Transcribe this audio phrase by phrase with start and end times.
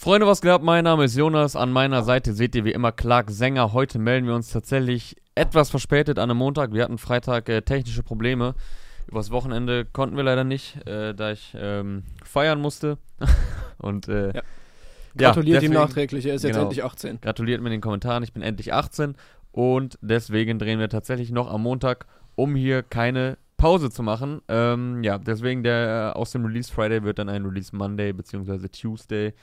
[0.00, 0.62] Freunde, was geht ab?
[0.62, 1.56] Mein Name ist Jonas.
[1.56, 3.72] An meiner Seite seht ihr wie immer Clark Sänger.
[3.72, 6.72] Heute melden wir uns tatsächlich etwas verspätet an einem Montag.
[6.72, 8.54] Wir hatten Freitag äh, technische Probleme.
[9.08, 12.98] Übers Wochenende konnten wir leider nicht, äh, da ich ähm, feiern musste.
[13.78, 14.42] Und äh, Ja.
[15.16, 16.66] Gratuliert deswegen- ihm nachträglich, er ist jetzt genau.
[16.66, 17.20] endlich 18.
[17.20, 18.22] gratuliert mir in den Kommentaren.
[18.22, 19.16] Ich bin endlich 18
[19.50, 22.06] und deswegen drehen wir tatsächlich noch am Montag,
[22.36, 24.42] um hier keine Pause zu machen.
[24.46, 28.68] Ähm, ja, deswegen der äh, aus dem Release Friday wird dann ein Release Monday bzw.
[28.68, 29.34] Tuesday,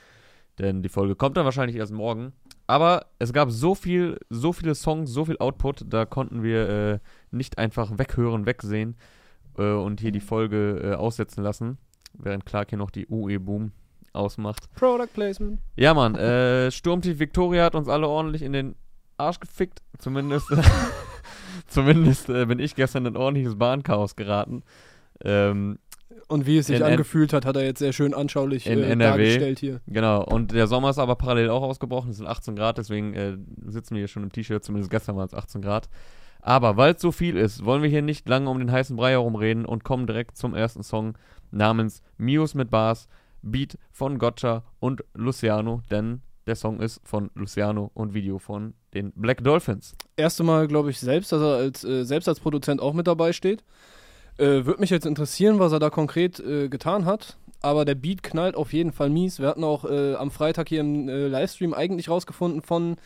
[0.58, 2.32] denn die Folge kommt dann wahrscheinlich erst morgen.
[2.66, 6.98] Aber es gab so viel, so viele Songs, so viel Output, da konnten wir äh,
[7.30, 8.96] nicht einfach weghören, wegsehen
[9.58, 11.78] äh, und hier die Folge äh, aussetzen lassen,
[12.14, 13.72] während Clark hier noch die UE Boom
[14.12, 14.68] ausmacht.
[14.74, 15.60] Product Placement.
[15.76, 18.74] Ja, Mann, äh, Sturmtief Victoria hat uns alle ordentlich in den
[19.18, 19.82] Arsch gefickt.
[19.98, 20.48] Zumindest,
[21.66, 24.62] zumindest äh, bin ich gestern in ein ordentliches Bahnchaos geraten.
[25.22, 25.78] Ähm,
[26.28, 28.90] Und wie es sich In angefühlt hat, hat er jetzt sehr schön anschaulich In äh,
[28.90, 29.24] NRW.
[29.24, 29.80] dargestellt hier.
[29.86, 32.10] genau, und der Sommer ist aber parallel auch ausgebrochen.
[32.10, 34.64] Es sind 18 Grad, deswegen äh, sitzen wir hier schon im T-Shirt.
[34.64, 35.88] Zumindest gestern waren es 18 Grad.
[36.40, 39.10] Aber weil es so viel ist, wollen wir hier nicht lange um den heißen Brei
[39.12, 41.16] herumreden und kommen direkt zum ersten Song
[41.50, 43.08] namens Mios mit Bars,
[43.42, 49.12] Beat von Gotcha und Luciano, denn der Song ist von Luciano und Video von den
[49.16, 49.96] Black Dolphins.
[50.16, 53.32] Erste Mal, glaube ich, selbst, dass er als, äh, selbst als Produzent auch mit dabei
[53.32, 53.64] steht.
[54.38, 57.36] Äh, Würde mich jetzt interessieren, was er da konkret äh, getan hat.
[57.62, 59.40] Aber der Beat knallt auf jeden Fall mies.
[59.40, 62.96] Wir hatten auch äh, am Freitag hier im äh, Livestream eigentlich rausgefunden von,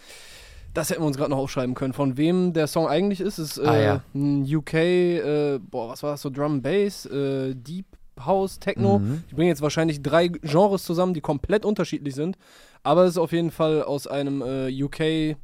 [0.74, 3.38] das hätten wir uns gerade noch aufschreiben können, von wem der Song eigentlich ist.
[3.38, 4.02] Es ist äh, Ah, ja.
[4.14, 7.86] ein UK, äh, boah, was war das, so Drum Bass, Deep
[8.24, 8.98] House, Techno.
[8.98, 9.22] Mhm.
[9.28, 12.36] Ich bringe jetzt wahrscheinlich drei Genres zusammen, die komplett unterschiedlich sind.
[12.82, 15.36] Aber es ist auf jeden Fall aus einem UK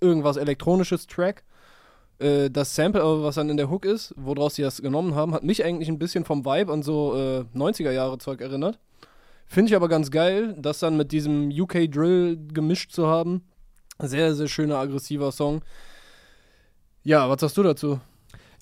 [0.00, 1.42] irgendwas elektronisches Track.
[2.20, 5.42] Äh, das Sample, was dann in der Hook ist, woraus sie das genommen haben, hat
[5.42, 8.78] mich eigentlich ein bisschen vom Vibe an so äh, 90er Jahre Zeug erinnert.
[9.46, 13.42] Finde ich aber ganz geil, das dann mit diesem UK Drill gemischt zu haben.
[13.98, 15.62] Sehr, sehr schöner, aggressiver Song.
[17.02, 18.00] Ja, was sagst du dazu?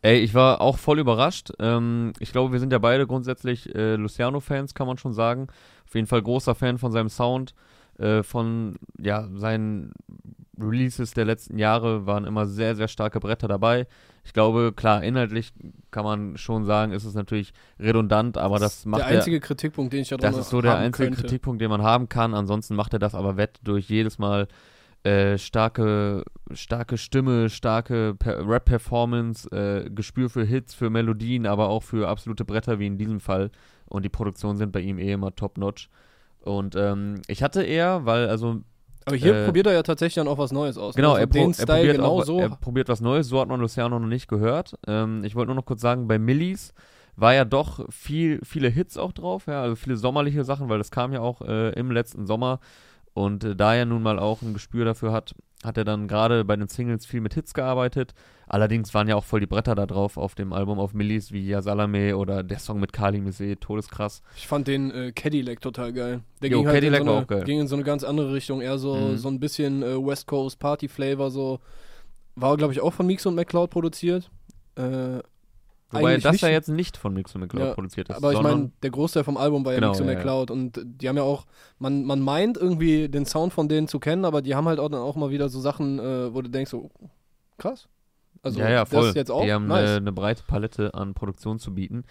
[0.00, 1.52] Ey, ich war auch voll überrascht.
[1.58, 5.48] Ähm, ich glaube, wir sind ja beide grundsätzlich äh, Luciano-Fans, kann man schon sagen.
[5.86, 7.54] Auf jeden Fall großer Fan von seinem Sound,
[7.98, 9.92] äh, von ja, seinen
[10.60, 13.86] Releases der letzten Jahre waren immer sehr, sehr starke Bretter dabei.
[14.24, 15.52] Ich glaube, klar, inhaltlich
[15.90, 19.92] kann man schon sagen, ist es natürlich redundant, aber das macht der er- einzige Kritikpunkt,
[19.92, 21.22] den ich da Das ist so der einzige könnte.
[21.22, 22.34] Kritikpunkt, den man haben kann.
[22.34, 24.48] Ansonsten macht er das aber wett durch jedes Mal
[25.04, 31.84] äh, starke, starke Stimme, starke Per- Rap-Performance, äh, Gespür für Hits, für Melodien, aber auch
[31.84, 33.50] für absolute Bretter wie in diesem Fall.
[33.86, 35.88] Und die Produktionen sind bei ihm eh immer top-notch.
[36.40, 38.60] Und ähm, ich hatte eher, weil, also
[39.08, 40.94] Aber hier Äh, probiert er ja tatsächlich dann auch was Neues aus.
[40.94, 42.38] Genau, also er, pro er, probiert genau auch, so.
[42.38, 44.74] er probiert was Neues, so hat man Luciano noch nicht gehört.
[44.86, 46.72] Ähm, ich wollte nur noch kurz sagen, bei Millis
[47.16, 50.90] war ja doch viel, viele Hits auch drauf, ja, also viele sommerliche Sachen, weil das
[50.90, 52.60] kam ja auch äh, im letzten Sommer
[53.12, 56.44] und äh, da er nun mal auch ein Gespür dafür hat, hat er dann gerade
[56.44, 58.14] bei den Singles viel mit Hits gearbeitet.
[58.46, 61.46] Allerdings waren ja auch voll die Bretter da drauf auf dem Album auf Millis wie
[61.46, 64.22] Ja Salame oder der Song mit Kali Mese, todeskrass.
[64.36, 66.20] Ich fand den äh, Cadillac total geil.
[66.42, 67.44] Der Jo, ging halt Cadillac in so eine, auch geil.
[67.44, 69.16] ging in so eine ganz andere Richtung, eher so, Mhm.
[69.16, 71.58] so ein bisschen äh, West Coast Party Flavor, so.
[72.36, 74.30] War, glaube ich, auch von Mix und McCloud produziert.
[74.76, 75.18] Äh,
[75.90, 78.32] Wobei Eigentlich das nicht- ja jetzt nicht von Mix und McCloud Ja, produziert ist, aber
[78.32, 80.18] ich meine, der Großteil vom Album war ja Genau, Mix und ja, ja.
[80.18, 81.46] McCloud und die haben ja auch,
[81.78, 84.90] man, man meint irgendwie den Sound von denen zu kennen, aber die haben halt auch
[84.90, 86.90] dann auch mal wieder so Sachen, äh, wo du denkst, so,
[87.56, 87.88] krass.
[88.42, 89.06] Also, ja, ja, voll.
[89.06, 89.90] das jetzt auch, Die haben nice.
[89.90, 92.04] äh, eine breite Palette an Produktion zu bieten.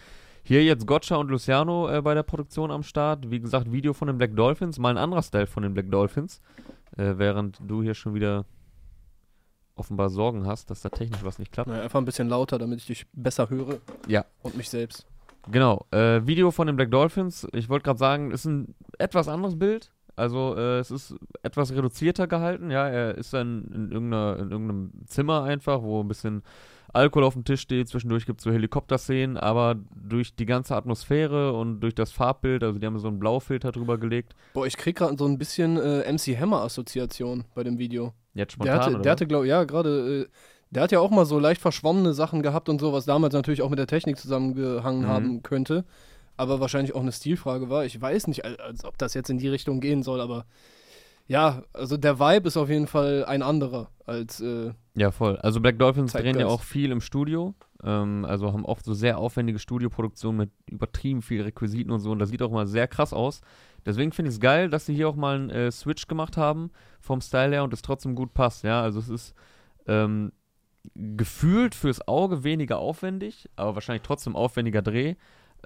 [0.44, 3.30] Hier jetzt Gotcha und Luciano äh, bei der Produktion am Start.
[3.30, 6.42] Wie gesagt, Video von den Black Dolphins, mal ein anderer Style von den Black Dolphins.
[6.98, 8.46] Äh, während du hier schon wieder
[9.78, 11.70] offenbar Sorgen hast, dass da technisch was nicht klappt.
[11.70, 13.80] Naja, einfach ein bisschen lauter, damit ich dich besser höre.
[14.08, 14.26] Ja.
[14.42, 15.06] Und mich selbst.
[15.50, 17.48] Genau, äh, Video von den Black Dolphins.
[17.54, 19.92] Ich wollte gerade sagen, ist ein etwas anderes Bild.
[20.18, 22.72] Also äh, es ist etwas reduzierter gehalten.
[22.72, 26.42] Ja, er ist dann in, irgendeiner, in irgendeinem Zimmer einfach, wo ein bisschen
[26.92, 27.88] Alkohol auf dem Tisch steht.
[27.88, 32.80] Zwischendurch gibt es so Helikopterszenen, aber durch die ganze Atmosphäre und durch das Farbbild, also
[32.80, 34.36] die haben so einen Blaufilter drüber gelegt.
[34.54, 38.13] Boah, ich krieg gerade so ein bisschen äh, MC Hammer-Assoziation bei dem Video.
[38.38, 39.01] Jetzt Der spontan, hatte, oder?
[39.01, 40.28] der hatte, glaube ja, gerade, äh,
[40.69, 43.62] der hat ja auch mal so leicht verschwommene Sachen gehabt und so, was damals natürlich
[43.62, 45.07] auch mit der Technik zusammengehangen Mhm.
[45.07, 45.86] haben könnte.
[46.38, 47.86] Aber wahrscheinlich auch eine Stilfrage war.
[47.86, 50.45] Ich weiß nicht, al- als ob das jetzt in die Richtung gehen soll, aber
[51.28, 55.38] ja, also der Vibe ist auf jeden Fall ein anderer als, äh, Ja, voll.
[55.38, 56.50] Also Black Dolphins drehen ja Zeitgeist.
[56.50, 57.54] auch viel im Studio.
[57.84, 62.12] Ähm, also haben oft so sehr aufwendige Studioproduktionen mit übertrieben viel Requisiten und so.
[62.12, 63.42] Und das sieht auch mal sehr krass aus.
[63.85, 66.71] Deswegen finde ich es geil, dass sie hier auch mal einen äh, Switch gemacht haben
[67.00, 68.63] vom Style her und es trotzdem gut passt.
[68.63, 69.35] Ja, also es ist
[69.88, 70.31] ähm,
[70.95, 75.15] gefühlt fürs Auge weniger aufwendig, aber wahrscheinlich trotzdem aufwendiger Dreh.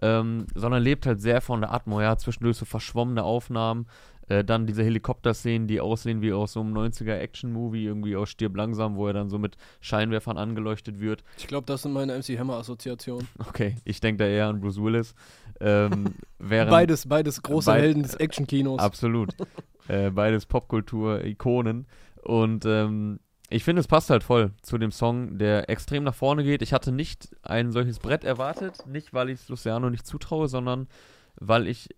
[0.02, 3.88] Ähm, sondern lebt halt sehr von der Atmo, ja, zwischendurch so verschwommene Aufnahmen,
[4.32, 8.96] Äh, dann diese Helikopter-Szenen, die aussehen wie aus so einem 90er-Action-Movie, irgendwie aus Stirb langsam,
[8.96, 11.24] wo er dann so mit Scheinwerfern angeleuchtet wird.
[11.38, 13.28] Ich glaube, das sind meine MC Hammer-Assoziationen.
[13.52, 15.14] Okay, ich denke da eher an Bruce Willis.
[15.60, 18.80] Ähm, Beides, beides große Beid- Helden des Action-Kinos.
[18.80, 19.36] Absolut.
[19.90, 21.86] äh, beides Popkultur-Ikonen.
[22.24, 23.20] Und ähm,
[23.50, 26.62] ich finde, es passt halt voll zu dem Song, der extrem nach vorne geht.
[26.62, 28.86] Ich hatte nicht ein solches Brett erwartet.
[28.88, 30.88] Nicht, weil ich es Luciano nicht zutraue, sondern
[31.36, 31.90] weil ich,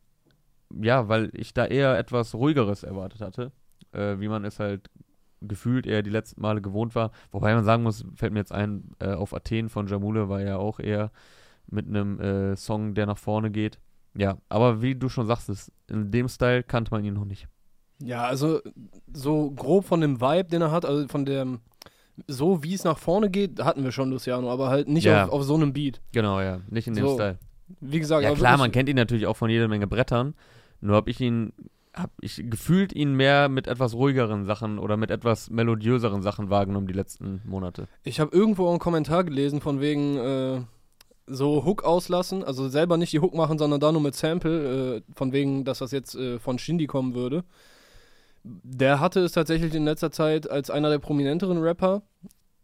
[0.82, 3.52] ja, weil ich da eher etwas ruhigeres erwartet hatte.
[3.92, 4.90] Äh, wie man es halt
[5.42, 7.12] gefühlt eher die letzten Male gewohnt war.
[7.32, 10.58] Wobei man sagen muss, fällt mir jetzt ein, äh, auf Athen von Jamule war ja
[10.58, 11.12] auch eher
[11.68, 13.80] mit einem äh, Song, der nach vorne geht.
[14.16, 17.48] Ja, aber wie du schon sagst, in dem Style kannte man ihn noch nicht.
[18.02, 18.62] Ja, also
[19.14, 21.60] so grob von dem Vibe, den er hat, also von dem,
[22.28, 25.26] so wie es nach vorne geht, hatten wir schon Luciano, aber halt nicht Ja.
[25.26, 26.02] auf, auf so einem Beat.
[26.12, 27.40] Genau, ja, nicht in dem So, Style.
[27.80, 30.36] Wie gesagt, Ja klar, man kennt ihn natürlich auch von jeder Menge Brettern.
[30.84, 31.54] Nur habe ich ihn,
[31.94, 36.88] habe ich gefühlt ihn mehr mit etwas ruhigeren Sachen oder mit etwas melodiöseren Sachen wahrgenommen
[36.88, 37.88] die letzten Monate.
[38.04, 40.62] Ich habe irgendwo einen Kommentar gelesen von wegen äh,
[41.26, 45.02] so Hook auslassen, also selber nicht die Hook machen, sondern da nur mit Sample, äh,
[45.16, 47.46] von wegen, dass das jetzt äh, von Shindy kommen würde.
[48.44, 52.02] Der hatte es tatsächlich in letzter Zeit als einer der prominenteren Rapper.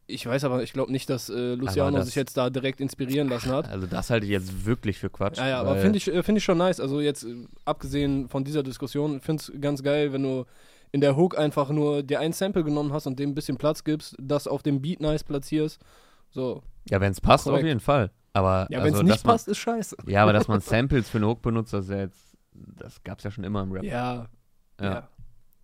[0.09, 3.29] Ich weiß aber, ich glaube nicht, dass äh, Luciano das- sich jetzt da direkt inspirieren
[3.29, 3.69] lassen hat.
[3.69, 5.37] Also das halte ich jetzt wirklich für Quatsch.
[5.37, 6.79] Ja, ja, aber finde ich, äh, find ich schon nice.
[6.79, 10.45] Also jetzt, äh, abgesehen von dieser Diskussion, finde es ganz geil, wenn du
[10.91, 13.83] in der Hook einfach nur dir ein Sample genommen hast und dem ein bisschen Platz
[13.83, 15.79] gibst, das auf dem Beat nice platzierst.
[16.31, 16.63] So.
[16.89, 17.63] Ja, wenn es passt, Korrekt.
[17.63, 18.09] auf jeden Fall.
[18.33, 19.95] Aber Ja, wenn es also, nicht man- passt, ist scheiße.
[20.07, 23.19] Ja, aber dass man Samples für eine Hook benutzt, das ist ja jetzt, das gab
[23.19, 23.83] es ja schon immer im Rap.
[23.83, 24.27] Ja.
[24.81, 24.85] Ja.
[24.85, 25.09] ja.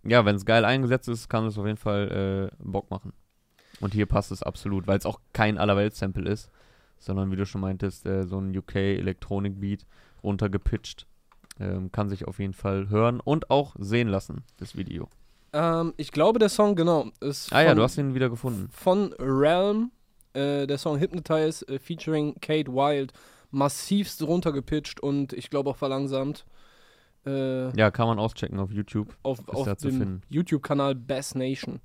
[0.08, 3.12] Ja, wenn es geil eingesetzt ist, kann es auf jeden Fall äh, Bock machen.
[3.80, 6.50] Und hier passt es absolut, weil es auch kein Allerwelt-Sample ist,
[6.98, 9.86] sondern wie du schon meintest, äh, so ein UK-Elektronik-Beat
[10.22, 11.06] runtergepitcht.
[11.58, 15.08] Ähm, kann sich auf jeden Fall hören und auch sehen lassen, das Video.
[15.52, 18.68] Ähm, ich glaube, der Song, genau, ist Ah ja, von, du hast ihn wieder gefunden.
[18.70, 19.90] von Realm.
[20.34, 23.12] Äh, der Song Hypnotize äh, featuring Kate Wild.
[23.52, 26.44] Massivst runtergepitcht und ich glaube auch verlangsamt.
[27.24, 29.16] Äh, Ja, kann man auschecken auf YouTube.
[29.22, 30.20] auf auf dem.
[30.28, 31.80] YouTube-Kanal Bass Nation.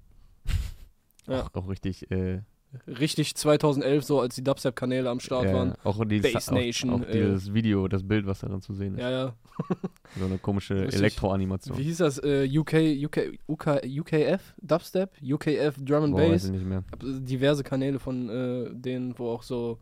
[1.27, 1.43] Ja.
[1.43, 2.41] Auch, auch richtig, äh,
[2.87, 5.73] Richtig 2011, so als die Dubstep-Kanäle am Start ja, waren.
[5.83, 8.95] auch, dieses, Bass auch, Nation, auch äh, dieses Video, das Bild, was darin zu sehen
[8.95, 9.01] ist.
[9.01, 9.33] Ja, ja.
[10.17, 10.87] So eine komische.
[10.87, 11.77] Elektroanimation.
[11.77, 12.17] Wie hieß das?
[12.23, 12.73] Äh, UK,
[13.05, 15.11] UK, UK, UKF Dubstep?
[15.21, 16.45] UKF Drum and Boah, weiß Bass?
[16.45, 16.83] ich nicht mehr.
[17.01, 19.77] Diverse Kanäle von äh, denen, wo auch so,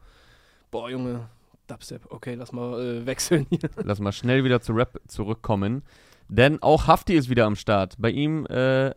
[0.72, 1.30] boah, Junge,
[1.68, 2.08] Dubstep.
[2.10, 3.70] Okay, lass mal äh, wechseln hier.
[3.84, 5.84] Lass mal schnell wieder zu Rap zurückkommen.
[6.28, 7.96] Denn auch Hafti ist wieder am Start.
[8.00, 8.94] Bei ihm äh,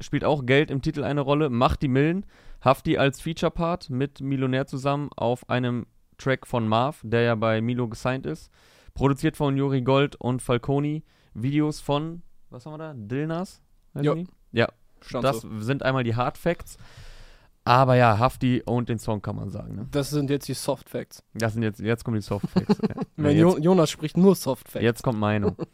[0.00, 1.50] spielt auch Geld im Titel eine Rolle.
[1.50, 2.26] Macht die Millen.
[2.64, 5.86] Hafti als Feature-Part mit Millionär zusammen auf einem
[6.18, 8.50] Track von Marv, der ja bei Milo gesigned ist.
[8.94, 11.04] Produziert von Juri Gold und Falconi.
[11.34, 12.94] Videos von, was haben wir da?
[12.94, 13.62] Dilnas?
[14.50, 14.68] Ja,
[15.00, 15.60] Stand das so.
[15.60, 16.76] sind einmal die Hard Facts.
[17.64, 19.74] Aber ja, Hafti und den Song kann man sagen.
[19.76, 19.86] Ne?
[19.90, 21.22] Das sind jetzt die Soft Facts.
[21.34, 22.78] Das sind jetzt, jetzt kommen die Soft Facts.
[22.80, 22.94] ja.
[23.16, 24.82] Wenn jetzt, jo Jonas spricht nur Soft Facts.
[24.82, 25.54] jetzt kommt Meinung.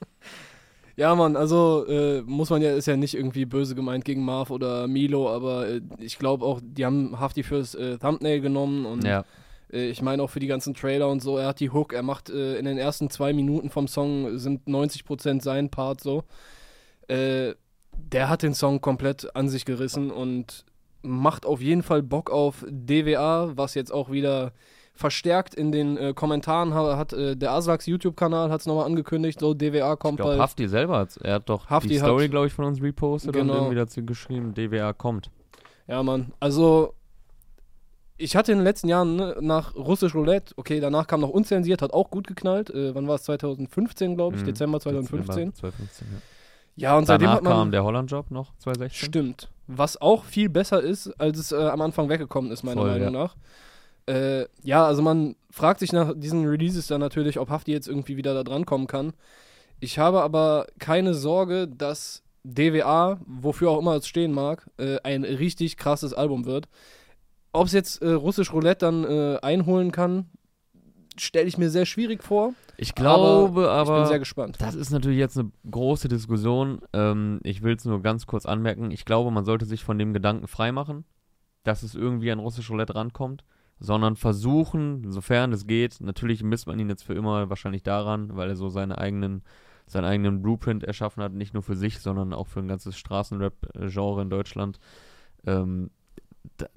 [0.96, 4.50] Ja, Mann, also äh, muss man ja, ist ja nicht irgendwie böse gemeint gegen Marv
[4.50, 9.04] oder Milo, aber äh, ich glaube auch, die haben Hafti fürs äh, Thumbnail genommen und
[9.04, 9.24] ja.
[9.72, 11.36] äh, ich meine auch für die ganzen Trailer und so.
[11.36, 14.68] Er hat die Hook, er macht äh, in den ersten zwei Minuten vom Song sind
[14.68, 16.22] 90% sein Part so.
[17.08, 17.54] Äh,
[17.96, 20.64] der hat den Song komplett an sich gerissen und
[21.02, 24.52] macht auf jeden Fall Bock auf DWA, was jetzt auch wieder
[24.96, 27.12] verstärkt in den äh, Kommentaren ha hat.
[27.12, 30.40] Äh, der Aslax YouTube-Kanal hat es nochmal angekündigt, so DWA Ich kommt glaube, bald.
[30.40, 33.40] Hafti selber hat Er hat doch Hafti die Story, glaube ich, von uns repostet und
[33.42, 33.54] Genau.
[33.54, 35.30] irgendwie dazu geschrieben, DWA kommt.
[35.88, 36.32] Ja, Mann.
[36.40, 36.94] Also,
[38.16, 41.82] ich hatte in den letzten Jahren ne, nach Russisch Roulette, okay, danach kam noch unzensiert,
[41.82, 42.70] hat auch gut geknallt.
[42.70, 43.24] Äh, wann war es?
[43.24, 44.46] 2015, glaube ich, Mhm.
[44.46, 45.50] Dezember 2015.
[45.50, 46.18] Dezember 2015 ja.
[46.76, 47.52] Ja, und seitdem Danach hat man.
[47.52, 49.06] kam der Holland-Job noch, 2016.
[49.08, 49.48] Stimmt.
[49.66, 53.12] Was auch viel besser ist, als es äh, am Anfang weggekommen ist, meiner Voll, Meinung
[53.12, 53.36] nach.
[54.06, 58.16] Äh, ja, also man fragt sich nach diesen Releases dann natürlich, ob Hafti jetzt irgendwie
[58.16, 59.12] wieder da dran kommen kann.
[59.80, 65.24] Ich habe aber keine Sorge, dass DWA, wofür auch immer es stehen mag, äh, ein
[65.24, 66.68] richtig krasses Album wird.
[67.52, 70.26] Ob es jetzt äh, Russisch Roulette dann äh, einholen kann,
[71.16, 72.54] stelle ich mir sehr schwierig vor.
[72.76, 74.56] Ich glaube Ich bin aber, sehr gespannt.
[74.58, 76.80] das ist natürlich jetzt eine große Diskussion.
[76.92, 78.90] Ähm, ich will es nur ganz kurz anmerken.
[78.90, 81.04] Ich glaube, man sollte sich von dem Gedanken freimachen,
[81.62, 83.44] dass es irgendwie an russisch Roulette rankommt,
[83.78, 88.48] sondern versuchen, sofern es geht, natürlich misst man ihn jetzt für immer wahrscheinlich daran, weil
[88.48, 89.42] er so seine eigenen,
[89.86, 94.22] seinen eigenen Blueprint erschaffen hat, nicht nur für sich, sondern auch für ein ganzes Straßenrap-Genre
[94.22, 94.78] in Deutschland.
[95.46, 95.90] Ähm,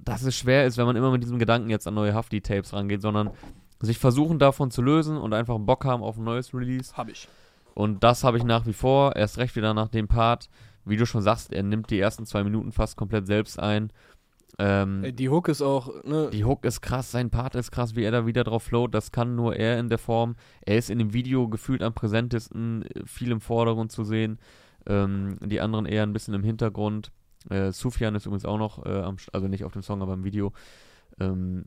[0.04, 3.02] dass es schwer ist, wenn man immer mit diesem Gedanken jetzt an neue Hafti-Tapes rangeht,
[3.02, 3.32] sondern
[3.80, 6.96] sich versuchen davon zu lösen und einfach Bock haben auf ein neues Release.
[6.96, 7.28] Habe ich.
[7.76, 10.50] Und das habe ich nach wie vor, erst recht wieder nach dem Part.
[10.84, 13.92] Wie du schon sagst, er nimmt die ersten zwei Minuten fast komplett selbst ein.
[14.60, 16.30] Ähm, Die Hook ist auch, ne?
[16.32, 18.94] die Hook ist krass, sein Part ist krass, wie er da wieder drauf float.
[18.94, 20.36] Das kann nur er in der Form.
[20.62, 24.40] Er ist in dem Video gefühlt am präsentesten, äh, viel im Vordergrund zu sehen.
[24.88, 27.12] Ähm, die anderen eher ein bisschen im Hintergrund.
[27.50, 30.24] Äh, Sufjan ist übrigens auch noch, äh, am, also nicht auf dem Song, aber im
[30.24, 30.54] Video.
[31.20, 31.66] Ähm,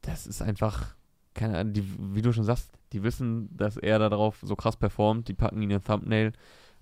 [0.00, 0.94] das ist einfach,
[1.34, 1.84] keine Ahnung, die,
[2.14, 5.28] wie du schon sagst, die wissen, dass er da drauf so krass performt.
[5.28, 6.32] Die packen ihn in Thumbnail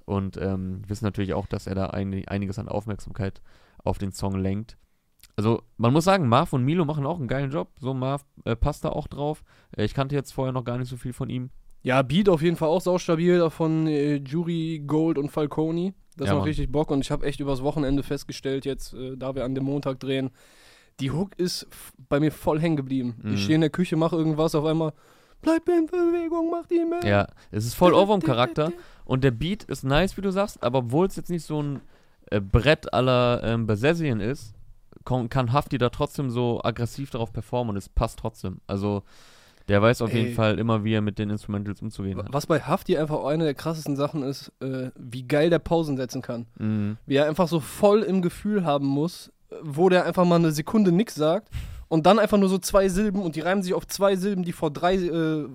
[0.04, 3.42] und ähm, wissen natürlich auch, dass er da ein, einiges an Aufmerksamkeit
[3.82, 4.78] auf den Song lenkt.
[5.36, 7.68] Also, man muss sagen, Marv und Milo machen auch einen geilen Job.
[7.78, 9.44] So, Marv äh, passt da auch drauf.
[9.76, 11.50] Äh, ich kannte jetzt vorher noch gar nicht so viel von ihm.
[11.82, 15.94] Ja, Beat auf jeden Fall auch saustabil davon äh, Jury, Gold und Falconi.
[16.16, 16.48] Das Ja, macht Mann.
[16.48, 19.64] richtig Bock und ich habe echt übers Wochenende festgestellt, jetzt, äh, da wir an dem
[19.64, 20.30] Montag drehen,
[20.98, 21.68] die Hook ist
[22.08, 23.14] bei mir voll hängen geblieben.
[23.22, 23.34] Mhm.
[23.34, 24.94] Ich stehe in der Küche, mache irgendwas, auf einmal
[25.42, 27.04] bleib in Bewegung, mach die mehr.
[27.04, 28.72] Ja, es ist voll Ohrwurm-Charakter.
[29.04, 31.80] Und der Beat ist nice, wie du sagst, aber obwohl es jetzt nicht so ein
[32.30, 34.55] äh, Brett aller ähm, Besessien ist,
[35.30, 38.58] kann Hafti da trotzdem so aggressiv darauf performen und es passt trotzdem.
[38.66, 39.02] Also,
[39.68, 40.34] der weiß auf jeden Ey.
[40.34, 42.32] Fall immer, wie er mit den Instrumentals umzugehen hat.
[42.32, 46.22] Was bei Hafti einfach eine der krassesten Sachen ist, äh, wie geil der Pausen setzen
[46.22, 46.46] kann.
[46.58, 46.98] Mhm.
[47.06, 49.32] Wie er einfach so voll im Gefühl haben muss,
[49.62, 51.48] wo der einfach mal eine Sekunde nix sagt
[51.88, 54.52] und dann einfach nur so zwei Silben und die reimen sich auf zwei Silben, die
[54.52, 55.48] vor drei, äh,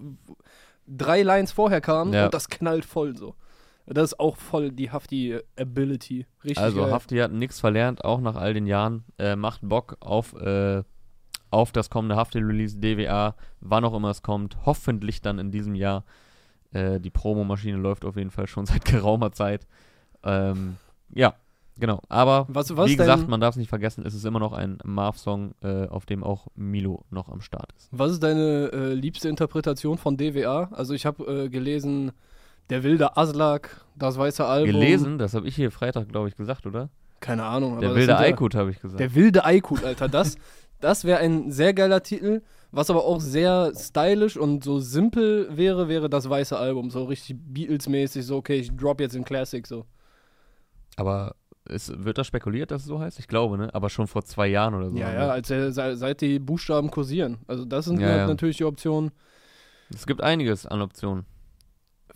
[0.88, 2.26] drei Lines vorher kamen Ja.
[2.26, 3.36] und das knallt voll so.
[3.94, 6.26] Das ist auch voll die Hafti-Ability.
[6.44, 6.92] Richtig Also geil.
[6.92, 9.04] Hafti hat nichts verlernt, auch nach all den Jahren.
[9.18, 10.84] Äh, macht Bock auf, äh,
[11.50, 14.58] auf das kommende Hafti-Release DWA, wann auch immer es kommt.
[14.66, 16.06] Hoffentlich dann in diesem Jahr.
[16.72, 19.68] Äh, die Promomaschine läuft auf jeden Fall schon seit geraumer Zeit.
[20.24, 20.78] Ähm,
[21.14, 21.36] ja,
[21.78, 22.02] genau.
[22.08, 24.78] Aber was, was wie gesagt, man darf es nicht vergessen, es ist immer noch ein
[24.86, 27.90] Marv-Song, äh, auf dem auch Milo noch am Start ist.
[27.92, 30.70] was ist deine äh, liebste Interpretation von DWA?
[30.72, 32.14] Also ich habe äh, gelesen,
[32.72, 34.72] der wilde Aslak, das weiße Album.
[34.74, 36.90] Gelesen, das habe ich hier Freitag, glaube ich, gesagt, oder?
[37.20, 37.74] Keine Ahnung.
[37.74, 39.00] aber Der wilde Aykut, habe ich gesagt.
[39.00, 40.08] Der wilde Aykut, Alter.
[40.10, 40.36] Das,
[40.80, 42.42] das wäre ein sehr geiler Titel.
[42.72, 46.90] Was aber auch sehr stylisch und so simpel wäre, wäre das weiße Album.
[46.90, 49.86] So richtig Beatles-mäßig, so, okay, ich drop jetzt den Classic, so.
[50.96, 51.36] Aber
[51.66, 53.20] es, wird da spekuliert, dass es so heißt?
[53.20, 53.70] Ich glaube, ne?
[53.76, 54.98] Aber schon vor zwei Jahren oder so.
[54.98, 57.40] Ja, ja, als se- seit die Buchstaben kursieren.
[57.48, 58.28] Also, das sind Ja, halt ja.
[58.28, 59.12] natürlich die Optionen.
[59.94, 61.26] Es gibt einiges an Optionen.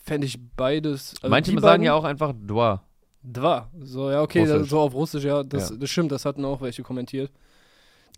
[0.05, 1.15] Fände ich beides.
[1.21, 2.83] Also Manche sagen ja auch einfach Dwa.
[3.24, 3.69] Dva.
[3.81, 5.75] So, ja, okay, das, so auf Russisch, ja das, Ja.
[5.77, 7.31] das stimmt, das hatten auch welche kommentiert.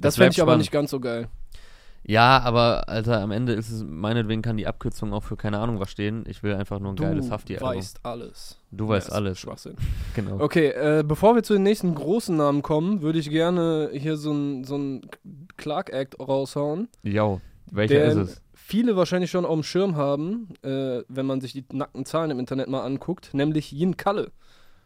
[0.01, 0.61] Das Das, fände ich aber spannend.
[0.63, 1.29] nicht ganz so geil.
[2.03, 5.79] Ja, aber Alter, am Ende ist es, meinetwegen kann die Abkürzung auch für keine Ahnung
[5.79, 6.23] was stehen.
[6.27, 7.77] Ich will einfach nur ein geiles du Hafti-Album.
[7.77, 8.57] weißt alles.
[8.71, 9.39] Du weißt Ja, ist alles.
[9.39, 9.75] Schwachsinn.
[10.15, 10.39] Genau.
[10.39, 14.31] Okay, äh, bevor wir zu den nächsten großen Namen kommen, würde ich gerne hier so
[14.31, 15.09] ein, so ein
[15.57, 17.41] Clark-Act raushauen, Jo,
[17.71, 18.41] welcher der ist es?
[18.67, 22.39] Viele wahrscheinlich schon auf dem Schirm haben, äh, wenn man sich die nackten Zahlen im
[22.39, 24.31] Internet mal anguckt, nämlich Yin Kalle.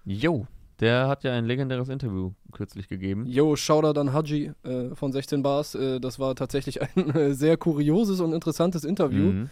[0.06, 0.46] Jo,
[0.80, 3.26] der hat ja ein legendäres Interview kürzlich gegeben.
[3.26, 5.74] Yo, Shoutout an Haji äh, von 16 Bars.
[5.74, 9.32] Äh, das war tatsächlich ein äh, sehr kurioses und interessantes Interview.
[9.32, 9.50] Mhm.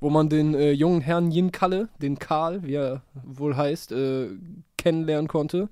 [0.00, 4.30] wo man den äh, jungen Herrn Yin Kalle, den Karl, wie er wohl heißt, äh,
[4.76, 5.68] kennenlernen konnte.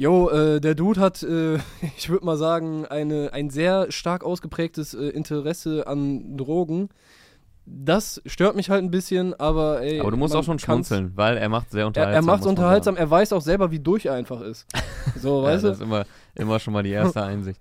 [0.00, 1.56] Jo, äh, der Dude hat, äh,
[1.98, 6.88] ich würde mal sagen, eine, ein sehr stark ausgeprägtes äh, Interesse an Drogen.
[7.66, 10.00] Das stört mich halt ein bisschen, aber ey.
[10.00, 12.14] Aber du musst auch schon schmunzeln, weil er macht sehr Er, unterhaltsam.
[12.14, 14.64] er macht muss man unterhaltsam, er weiß auch selber, wie durch er einfach ist.
[15.20, 15.84] So, Ja, weißt das du?
[15.84, 17.60] ist immer, immer schon mal die erste Einsicht.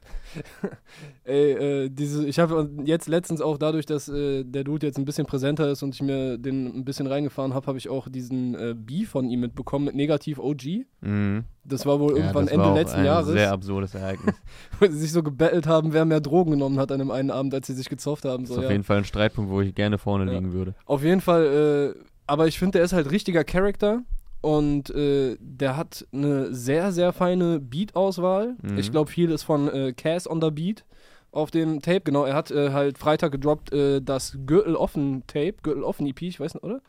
[1.24, 1.52] Ey,
[1.86, 5.26] äh, diese, ich habe jetzt letztens auch dadurch, dass äh, der Dude jetzt ein bisschen
[5.26, 8.76] präsenter ist und ich mir den ein bisschen reingefahren habe, habe ich auch diesen äh,
[8.76, 10.86] Beef von ihm mitbekommen mit Negativ OG.
[11.02, 11.46] Mhm.
[11.64, 14.36] Das war wohl Ja, irgendwann das Ende war letzten ein Jahres, Sehr absurdes Ereignis.
[14.80, 17.54] wo sie sich so gebettelt haben, wer mehr Drogen genommen hat an dem einen Abend,
[17.54, 18.44] als sie sich gezofft haben.
[18.44, 18.72] Das So, ist auf ja.
[18.72, 20.38] jeden Fall ein Streitpunkt, wo ich gerne vorne Ja.
[20.38, 20.74] liegen würde.
[20.86, 24.02] Auf jeden Fall, äh, aber ich finde, der ist halt richtiger Charakter
[24.42, 28.56] und äh, der hat eine sehr, sehr feine Beat-Auswahl.
[28.62, 28.78] Mhm.
[28.78, 30.86] Ich glaube, viel ist von äh, Cass on the Beat
[31.32, 32.02] auf dem Tape.
[32.02, 36.22] Genau, er hat äh, halt Freitag gedroppt äh, das Gürtel offen Tape, Gürtel offen EP,
[36.22, 36.82] ich weiß nicht, oder?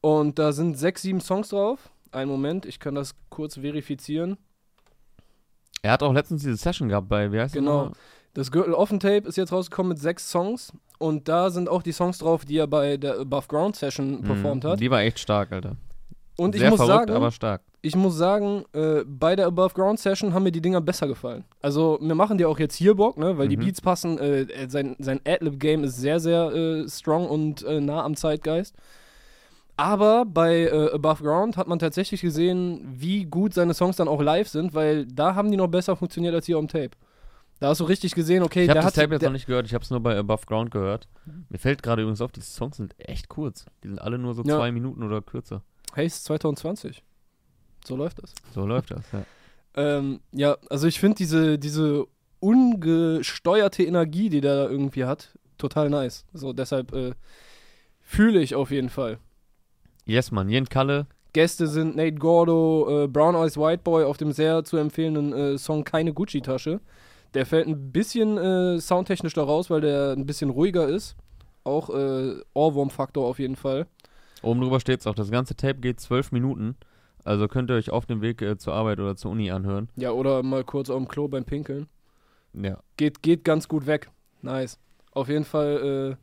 [0.00, 1.90] Und da sind sechs, sieben Songs drauf.
[2.10, 4.36] Einen Moment, ich kann das kurz verifizieren.
[5.82, 7.88] Er hat auch letztens diese Session gehabt bei, wie heißt Genau.
[7.88, 7.98] das?
[8.34, 11.92] Das Gürtel offen Tape ist jetzt rausgekommen mit sechs Songs und da sind auch die
[11.92, 14.68] Songs drauf, die er bei der Above Ground Session performt Mhm.
[14.68, 14.80] hat.
[14.80, 15.76] Die war echt stark, Alter.
[16.42, 17.62] Und ich Sehr muss verrückt, sagen, aber stark.
[17.82, 21.44] ich muss sagen, äh, bei der Above Ground Session haben mir die Dinger besser gefallen.
[21.62, 23.60] Also, wir machen die auch jetzt hier Bock, ne, weil die Mhm.
[23.64, 24.18] Beats passen.
[24.18, 28.74] Äh, äh, sein sein Adlib-Game ist sehr, sehr äh, strong und äh, nah am Zeitgeist.
[29.76, 34.20] Aber bei äh, Above Ground hat man tatsächlich gesehen, wie gut seine Songs dann auch
[34.20, 36.90] live sind, weil da haben die noch besser funktioniert als hier am Tape.
[37.58, 39.34] Da hast du richtig gesehen, okay, Ich habe der das hat Tape jetzt der, noch
[39.34, 41.08] nicht gehört, ich habe es nur bei Above Ground gehört.
[41.48, 43.64] Mir fällt gerade übrigens auf, die Songs sind echt kurz.
[43.82, 44.56] Die sind alle nur so Ja.
[44.58, 45.62] zwei Minuten oder kürzer.
[45.96, 47.02] Haze 2020.
[47.84, 48.34] So läuft das.
[48.54, 49.24] So läuft das, ja.
[49.74, 52.06] Ähm, ja, also ich finde diese, diese
[52.40, 56.26] ungesteuerte Energie, die der da irgendwie hat, total nice.
[56.32, 57.12] So, deshalb äh,
[58.00, 59.18] fühle ich auf jeden Fall.
[60.04, 64.32] Yes, Mann, Jen Kalle, Gäste sind Nate Gordo, äh, Brown Eyes White Boy auf dem
[64.32, 66.80] sehr zu empfehlenden äh, Song Keine Gucci-Tasche.
[67.34, 71.16] Der fällt ein bisschen äh, soundtechnisch da raus, weil der ein bisschen ruhiger ist.
[71.64, 73.86] Auch äh, Ohrwurm-Faktor auf jeden Fall.
[74.42, 76.76] Oben drüber steht's auch, das ganze Tape geht zwölf Minuten.
[77.24, 79.88] Also könnt ihr euch auf dem Weg äh, zur Arbeit oder zur Uni anhören.
[79.96, 81.86] Ja, oder mal kurz auf dem Klo beim Pinkeln.
[82.52, 82.78] Ja.
[82.96, 84.10] Geht, geht ganz gut weg.
[84.42, 84.78] Nice.
[85.12, 86.16] Auf jeden Fall,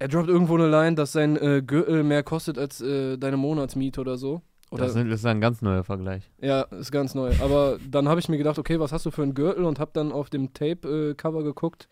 [0.00, 3.36] äh, er droppt irgendwo eine Line, dass sein äh, Gürtel mehr kostet als äh, deine
[3.36, 4.42] Monatsmiete oder so.
[4.70, 6.28] Oder, das, ist, das ist ein ganz neuer Vergleich.
[6.40, 7.32] ja, ist ganz neu.
[7.40, 9.92] Aber dann habe ich mir gedacht, okay, was hast du für einen Gürtel und habe
[9.94, 11.88] dann auf dem Tape-Cover geguckt.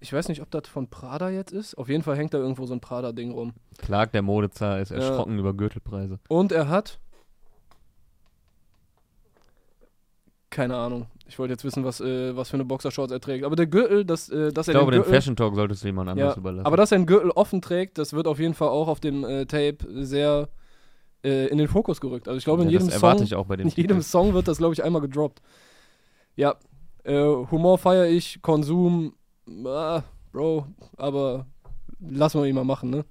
[0.00, 1.76] Ich weiß nicht, ob das von Prada jetzt ist.
[1.76, 3.54] Auf jeden Fall hängt da irgendwo so ein Prada-Ding rum.
[3.78, 4.96] Clark, der Modezar, ist Ja.
[4.96, 6.18] erschrocken über Gürtelpreise.
[6.28, 6.98] Und er hat.
[10.50, 11.06] Keine Ahnung.
[11.28, 13.44] Ich wollte jetzt wissen, was, äh, was für eine Boxershorts er trägt.
[13.44, 15.88] Aber der Gürtel, dass, äh, dass Ich er glaube, den den Fashion Talk solltest du
[15.88, 16.66] jemand anderes Ja, überlassen.
[16.66, 19.24] Aber dass er einen Gürtel offen trägt, das wird auf jeden Fall auch auf dem
[19.24, 20.48] äh, Tape sehr
[21.24, 22.28] äh, in den Fokus gerückt.
[22.28, 24.02] Also ich glaube, in ja, jedem das Song, ich in jedem.
[24.02, 25.42] Song wird das, glaube ich, einmal gedroppt.
[26.36, 26.54] Ja,
[27.02, 27.18] äh,
[27.50, 29.14] Humor feiere ich, Konsum,
[29.64, 31.46] ah, Bro, aber
[32.00, 33.04] lassen wir ihn mal machen, ne?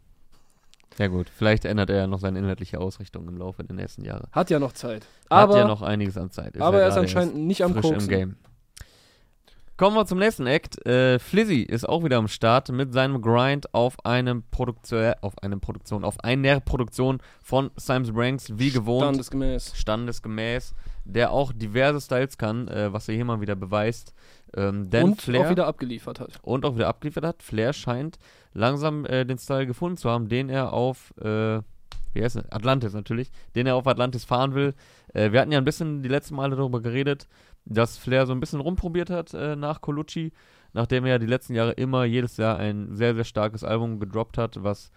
[0.98, 4.30] Ja gut, vielleicht ändert er ja noch seine inhaltliche Ausrichtung im Laufe der nächsten Jahre.
[4.32, 5.04] Hat ja noch Zeit.
[5.30, 6.60] Hat Aber, ja noch einiges an Zeit.
[6.62, 8.02] aber ja er ist anscheinend nicht am frisch Koksen.
[8.02, 8.36] im Game.
[9.78, 10.86] Kommen wir zum nächsten Act.
[10.86, 15.60] Äh, Flizzy ist auch wieder am Start mit seinem Grind auf einem Produktion, auf einem
[15.60, 19.04] Produktion, auf einer Produktion von Simes Branks, wie gewohnt.
[19.04, 19.74] Standesgemäß.
[19.76, 20.74] standesgemäß,
[21.06, 24.14] der auch diverse Styles kann, äh, was er hier mal wieder beweist.
[24.56, 26.40] Ähm, Und Flair auch wieder abgeliefert hat.
[26.42, 27.44] und auch wieder abgeliefert hat.
[27.44, 28.18] Flair scheint
[28.54, 31.62] langsam äh, den Style gefunden zu haben, den er auf äh,
[32.16, 32.52] wie heißt es?
[32.52, 34.74] Atlantis natürlich, den er auf Atlantis fahren will.
[35.14, 37.28] Äh, wir hatten ja ein bisschen die letzten Male darüber geredet,
[37.66, 40.32] dass Flair so ein bisschen rumprobiert hat äh, nach Colucci,
[40.74, 44.38] nachdem er ja die letzten Jahre immer jedes Jahr ein sehr, sehr starkes Album gedroppt
[44.38, 44.92] hat, was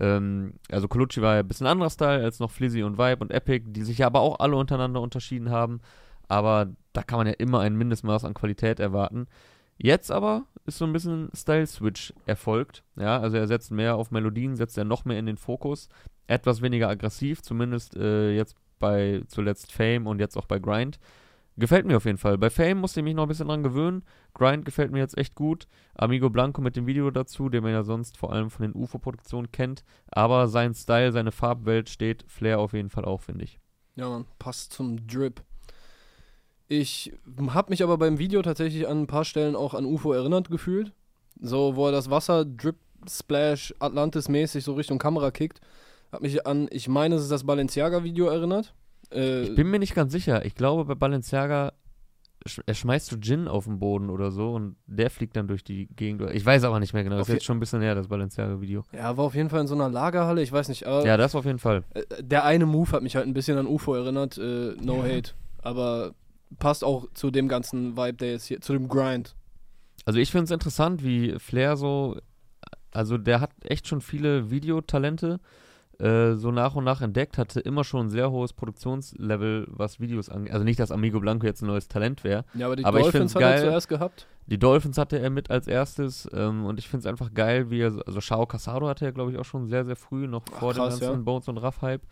[0.00, 3.32] ähm, also Colucci war ja ein bisschen anderer Style als noch Flizzy und Vibe und
[3.32, 5.80] Epic, die sich ja aber auch alle untereinander unterschieden haben.
[6.28, 9.26] Aber da kann man ja immer ein Mindestmaß an Qualität erwarten.
[9.76, 12.84] Jetzt aber ist so ein bisschen Style-Switch erfolgt.
[12.96, 15.88] Ja, also er setzt mehr auf Melodien, setzt er noch mehr in den Fokus.
[16.26, 20.98] Etwas weniger aggressiv, zumindest äh, jetzt bei zuletzt Fame und jetzt auch bei Grind.
[21.56, 22.36] Gefällt mir auf jeden Fall.
[22.36, 24.02] Bei Fame musste ich mich noch ein bisschen dran gewöhnen.
[24.34, 25.68] Grind gefällt mir jetzt echt gut.
[25.94, 29.52] Amigo Blanco mit dem Video dazu, den man ja sonst vor allem von den UFO-Produktionen
[29.52, 29.84] kennt.
[30.08, 33.60] Aber sein Style, seine Farbwelt steht Flair auf jeden Fall auch, finde ich.
[33.94, 35.42] Ja, man, passt zum Drip.
[36.66, 37.12] Ich
[37.50, 40.92] habe mich aber beim Video tatsächlich an ein paar Stellen auch an UFO erinnert gefühlt.
[41.40, 42.76] So, wo er das Wasser Drip
[43.08, 45.60] Splash Atlantis-mäßig so Richtung Kamera kickt.
[46.10, 48.74] Hat mich an, ich meine, es ist das Balenciaga-Video erinnert.
[49.12, 50.44] Äh, Ich bin mir nicht ganz sicher.
[50.44, 51.72] Ich glaube, bei Balenciaga
[52.46, 55.64] sch er schmeißt so Gin auf den Boden oder so und der fliegt dann durch
[55.64, 56.22] die Gegend.
[56.32, 57.16] Ich weiß aber nicht mehr genau.
[57.16, 58.82] Das ist je- jetzt schon ein bisschen her, das Balenciaga-Video.
[58.92, 60.86] ja, war auf jeden Fall in so einer Lagerhalle, ich weiß nicht.
[60.86, 61.84] Aber Ja, das auf jeden Fall.
[61.94, 64.36] äh, der eine Move hat mich halt ein bisschen an UFO erinnert.
[64.36, 65.16] Äh, no Ja.
[65.16, 65.30] hate.
[65.62, 66.12] Aber
[66.58, 69.34] passt auch zu dem ganzen Vibe, der jetzt hier, zu dem Grind.
[70.04, 72.18] Also ich finde es interessant, wie Flair so,
[72.90, 75.40] also der hat echt schon viele Videotalente
[76.00, 80.28] äh, so nach und nach entdeckt, hatte immer schon ein sehr hohes Produktionslevel, was Videos
[80.28, 80.52] angeht.
[80.52, 82.44] Also nicht, dass Amigo Blanco jetzt ein neues Talent wäre.
[82.54, 83.60] Ja, aber die Aber ich Dolphins hat er geil.
[83.60, 84.26] zuerst gehabt.
[84.46, 87.80] Die Dolphins hatte er mit als erstes ähm, und ich finde es einfach geil, wie
[87.80, 90.44] er, so- also Shao Casado hatte er, glaube ich, auch schon sehr, sehr früh, noch
[90.52, 91.22] Ach, vor krass, dem ganzen ja.
[91.24, 92.02] Bones und Ruff-Hype.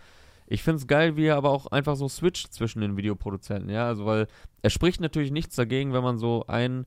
[0.47, 3.87] Ich finde es geil, wie er aber auch einfach so switcht zwischen den Videoproduzenten, ja,
[3.87, 4.27] also weil
[4.63, 6.87] er spricht natürlich nichts dagegen, wenn man so einen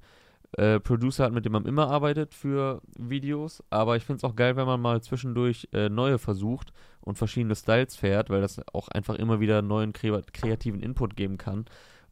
[0.58, 4.36] äh, Producer hat, mit dem man immer arbeitet für Videos, aber ich finde es auch
[4.36, 8.88] geil, wenn man mal zwischendurch äh, neue versucht und verschiedene Styles fährt, weil das auch
[8.89, 11.65] einfach immer wieder neuen kre kreativen Input geben kann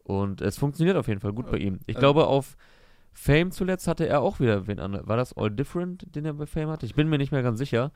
[0.04, 1.80] und es funktioniert auf jeden Fall gut bei ihm.
[1.88, 2.58] Ich äh, glaube, auf
[3.14, 5.00] Fame zuletzt hatte er auch wieder wen an.
[5.08, 6.86] War das All Different, den er bei Fame hatte?
[6.86, 7.92] Ich bin mir nicht mehr ganz sicher.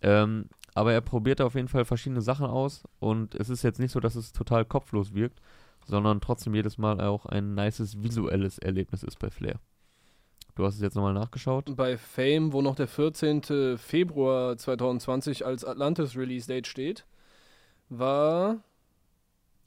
[0.00, 3.92] Ähm, aber er probierte auf jeden Fall verschiedene Sachen aus und es ist jetzt nicht
[3.92, 5.40] so, dass es total kopflos wirkt,
[5.84, 9.60] sondern trotzdem jedes Mal auch ein nices visuelles Erlebnis ist bei Flair.
[10.54, 11.74] Du hast es jetzt nochmal nachgeschaut.
[11.76, 13.78] bei Fame, wo noch der 14.
[13.78, 17.06] Februar 2020 als Atlantis Release Date steht,
[17.88, 18.58] war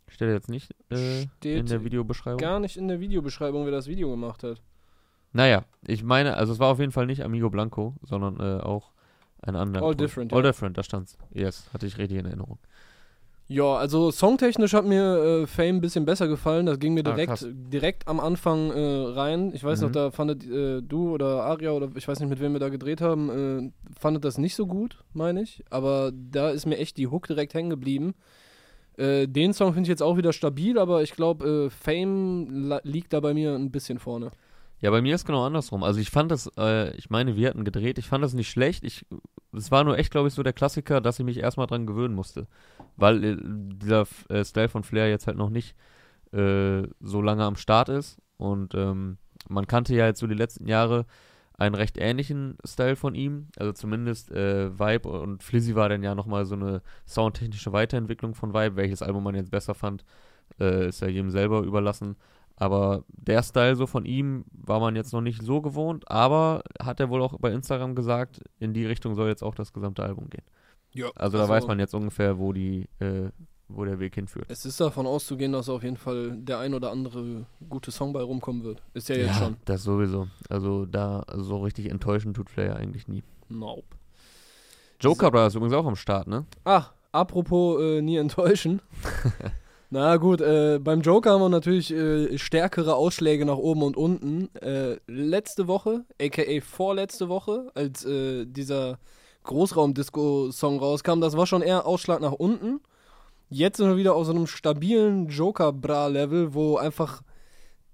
[0.08, 2.38] Steht jetzt nicht äh, in Steht der Videobeschreibung.
[2.40, 4.62] gar nicht in der Videobeschreibung, wer das Video gemacht hat.
[5.34, 8.92] Naja, ich meine, also es war auf jeden Fall nicht Amigo Blanco, sondern äh, auch
[9.42, 9.84] ein anderer.
[9.86, 10.52] All Pro- Different, All ja.
[10.52, 11.18] Different, da stand's.
[11.34, 12.60] Yes, hatte ich richtig in Erinnerung.
[13.48, 16.66] Ja, also songtechnisch hat mir äh, Fame ein bisschen besser gefallen.
[16.66, 17.48] Das ging mir Ah, direkt, krass.
[17.52, 18.80] direkt am Anfang äh,
[19.14, 19.52] rein.
[19.54, 19.86] Ich weiß Mhm.
[19.86, 22.70] noch, da fandet äh, du oder Aria oder ich weiß nicht, mit wem wir da
[22.70, 25.64] gedreht haben, äh, fandet das nicht so gut, meine ich.
[25.70, 28.16] Aber da ist mir echt die Hook direkt hängen geblieben.
[28.98, 33.14] Äh, den Song finde ich jetzt auch wieder stabil, aber ich glaube, äh, Fame liegt
[33.14, 34.32] da bei mir ein bisschen vorne.
[34.82, 35.84] Ja, bei mir ist genau andersrum.
[35.84, 38.84] Also ich fand das, äh, ich meine, wir hatten gedreht, ich fand das nicht schlecht.
[38.84, 39.06] Ich,
[39.56, 42.16] es war nur echt, glaube ich, so der Klassiker, dass ich mich erstmal dran gewöhnen
[42.16, 42.48] musste.
[42.98, 45.76] Weil äh, dieser äh, Style von Flair jetzt halt noch nicht
[46.32, 48.22] äh, so lange am Start ist.
[48.38, 51.06] Und ähm, man kannte ja jetzt so die letzten Jahre
[51.58, 53.48] einen recht ähnlichen Style von ihm.
[53.58, 58.54] Also zumindest äh, Vibe und Flizzy war dann ja nochmal so eine soundtechnische Weiterentwicklung von
[58.54, 58.76] Vibe.
[58.76, 60.04] Welches Album man jetzt besser fand,
[60.60, 62.18] äh, ist ja jedem selber überlassen.
[62.58, 67.00] Aber der Style so von ihm war man jetzt noch nicht so gewohnt, aber hat
[67.00, 70.30] er wohl auch bei Instagram gesagt, in die Richtung soll jetzt auch das gesamte Album
[70.30, 70.44] gehen.
[70.94, 71.10] Ja.
[71.16, 73.30] Also da weiß man jetzt ungefähr, wo die, äh,
[73.68, 74.46] wo der Weg hinführt.
[74.48, 78.22] Es ist davon auszugehen, dass auf jeden Fall der ein oder andere gute Song bei
[78.22, 78.82] rumkommen wird.
[78.94, 79.58] Ist ja jetzt schon.
[79.66, 80.28] das sowieso.
[80.48, 83.24] Also da so richtig enttäuschen tut Flair eigentlich nie.
[83.50, 83.84] Nope.
[85.02, 86.46] Joker Brothers ist übrigens auch am Start, ne?
[86.64, 88.82] Ah, apropos äh, nie enttäuschen.
[89.96, 94.54] Na gut, äh, beim Joker haben wir natürlich äh, stärkere Ausschläge nach oben und unten.
[94.56, 99.00] Äh, letzte Woche, aka vorletzte Woche, als äh, dieser
[99.44, 102.82] Großraum-Disco-Song rauskam, das war schon eher Ausschlag nach unten.
[103.50, 107.22] Jetzt sind wir wieder auf so einem stabilen Joker-Bra-Level, wo einfach,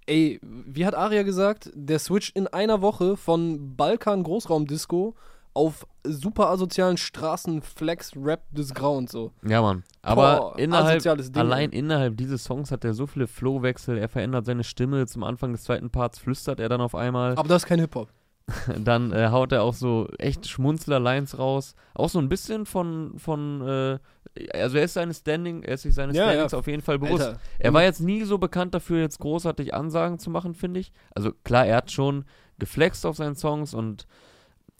[0.07, 5.13] ey, wie hat Aria gesagt, der Switch in einer Woche von Balkan-Großraum-Disco
[5.53, 9.31] auf super asozialen Straßen-Flex-Rap des Grauens so.
[9.45, 9.83] Ja, Mann.
[10.01, 14.45] Aber Boah, innerhalb, Ding, allein innerhalb dieses Songs hat er so viele Flowwechsel, er verändert
[14.45, 17.35] seine Stimme, zum Anfang des zweiten Parts flüstert er dann auf einmal.
[17.37, 18.09] Aber das ist kein Hip-Hop.
[18.83, 21.75] Dann äh, haut er auch so echt Schmunzler-Lines raus.
[21.93, 23.99] Auch so ein bisschen von, von äh,
[24.53, 26.57] also er ist seine Standing, er ist sich seines Ja, Standings ja.
[26.57, 27.23] auf jeden Fall bewusst.
[27.23, 27.39] Alter.
[27.59, 30.91] Er war jetzt nie so bekannt dafür, jetzt großartig Ansagen zu machen, finde ich.
[31.13, 32.25] Also klar, er hat schon
[32.59, 34.07] geflext auf seinen Songs und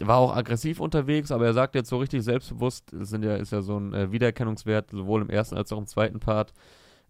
[0.06, 3.52] war auch aggressiv unterwegs, aber er sagt jetzt so richtig selbstbewusst, es sind ja, ist
[3.52, 6.52] ja so ein äh, Wiedererkennungswert, sowohl im ersten als auch im zweiten Part.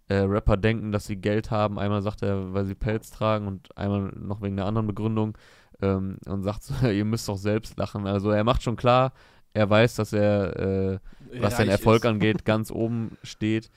[0.08, 1.78] Äh, Rapper denken, dass sie Geld haben.
[1.78, 5.38] Einmal sagt er, weil sie Pelz tragen und einmal noch wegen einer anderen Begründung.
[5.80, 8.06] Ähm, und sagt so, ihr müsst doch selbst lachen.
[8.06, 9.12] Also er macht schon klar,
[9.54, 10.98] er weiß, dass er, äh,
[11.40, 12.10] was den Reich Erfolg ist.
[12.10, 13.70] angeht, ganz oben steht.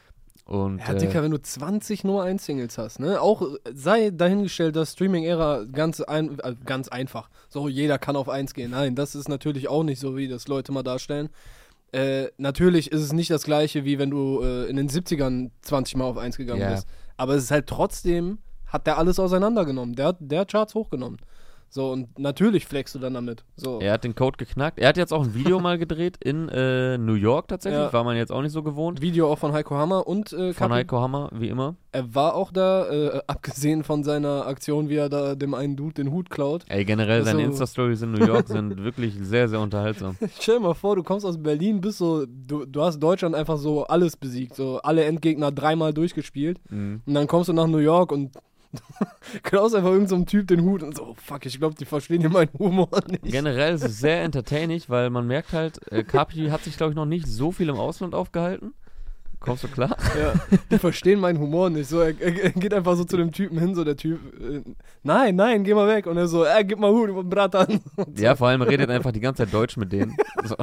[0.46, 3.20] Und Ja, äh, Dicker, wenn du 20 Nummer 1 Singles hast, ne?
[3.20, 7.30] Auch äh, sei dahingestellt, dass Streaming-Ära ganz, ein, äh, ganz einfach.
[7.50, 8.72] So, jeder kann auf 1 gehen.
[8.72, 11.30] Nein, das ist natürlich auch nicht so, wie das Leute mal darstellen.
[11.92, 15.98] Äh, natürlich ist es nicht das gleiche, wie wenn du äh, in den 70ern 20
[15.98, 16.72] Mal auf 1 gegangen Ja.
[16.72, 16.88] bist.
[17.18, 19.96] Aber es ist halt trotzdem, hat der alles auseinandergenommen.
[19.96, 21.18] Der, der hat Charts hochgenommen.
[21.76, 23.44] So, und natürlich flexst du dann damit.
[23.58, 23.82] So.
[23.82, 24.80] Er hat den Code geknackt.
[24.80, 27.82] Er hat jetzt auch ein Video mal gedreht in äh, New York tatsächlich.
[27.82, 27.92] Ja.
[27.92, 29.02] War man jetzt auch nicht so gewohnt.
[29.02, 31.76] Video auch von Heiko Hammer und äh, Von Kapi- Heiko Hammer, wie immer.
[31.92, 35.96] Er war auch da, äh, abgesehen von seiner Aktion, wie er da dem einen Dude
[35.96, 36.64] den Hut klaut.
[36.70, 40.16] Ey, generell seine Also- Insta-Stories in New York sind wirklich sehr, sehr unterhaltsam.
[40.40, 43.58] Stell dir mal vor, du kommst aus Berlin, bist so, du, du hast Deutschland einfach
[43.58, 47.02] so alles besiegt, so alle Endgegner dreimal durchgespielt Mhm.
[47.06, 48.32] und dann kommst du nach New York und
[49.44, 52.22] klaust einfach irgendeinem so Typ den Hut und so, oh, fuck, ich glaube, die verstehen
[52.22, 53.24] hier meinen Humor nicht.
[53.24, 56.96] Generell ist es sehr entertaining, weil man merkt halt, äh, Kapi hat sich, glaube ich,
[56.96, 58.74] noch nicht so viel im Ausland aufgehalten.
[59.40, 59.96] Kommst du klar?
[60.20, 60.34] Ja,
[60.72, 61.90] die verstehen meinen Humor nicht.
[61.90, 64.62] So, er, er, er geht einfach so zu dem Typen hin, so der Typ, äh,
[65.04, 66.08] nein, nein, geh mal weg.
[66.08, 67.82] Und er so, äh, gib mal Hut, Bratan.
[68.16, 70.16] Ja, vor allem redet einfach die ganze Zeit Deutsch mit denen.
[70.44, 70.56] So.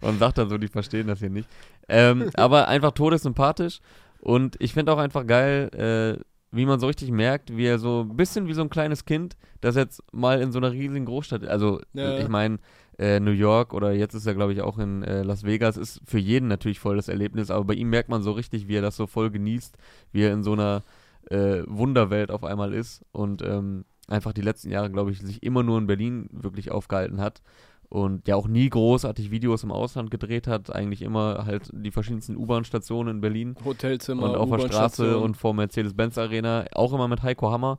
[0.00, 1.48] Und sagt dann so, die verstehen das hier nicht.
[1.88, 3.80] Ähm, aber einfach todessympathisch.
[4.20, 8.00] Und ich finde auch einfach geil, äh, wie man so richtig merkt, wie er so
[8.08, 11.44] ein bisschen wie so ein kleines Kind, das jetzt mal in so einer riesigen Großstadt,
[11.46, 12.18] also Ja.
[12.18, 12.58] ich meine,
[12.98, 16.00] äh, New York oder jetzt ist er, glaube ich, auch in äh, Las Vegas, ist
[16.04, 18.82] für jeden natürlich voll das Erlebnis, aber bei ihm merkt man so richtig, wie er
[18.82, 19.76] das so voll genießt,
[20.12, 20.82] wie er in so einer
[21.30, 25.62] äh, Wunderwelt auf einmal ist und ähm, einfach die letzten Jahre, glaube ich, sich immer
[25.62, 27.42] nur in Berlin wirklich aufgehalten hat
[27.90, 32.36] und ja auch nie großartig Videos im Ausland gedreht hat, eigentlich immer halt die verschiedensten
[32.36, 37.22] U-Bahn-Stationen in Berlin Hotelzimmer, und auf der Straße und vor Mercedes-Benz Arena, auch immer mit
[37.22, 37.78] Heiko Hammer.